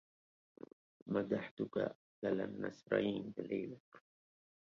مدحتك 1.07 1.77
أكلأ 2.23 2.43
النسرين 2.45 3.33
ليلي 3.37 3.77